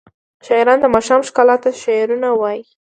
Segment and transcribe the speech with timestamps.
[0.45, 2.61] شاعران د ماښام ښکلا ته شعرونه وايي.